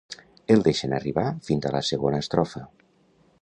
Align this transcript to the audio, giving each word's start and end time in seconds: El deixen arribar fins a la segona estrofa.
El 0.53 0.63
deixen 0.67 0.95
arribar 0.99 1.25
fins 1.49 1.67
a 1.67 1.73
la 1.79 1.83
segona 1.91 2.23
estrofa. 2.27 2.65